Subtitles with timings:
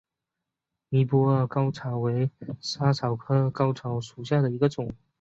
[0.89, 4.91] 尼泊尔嵩草为莎草科嵩草属下的一个种。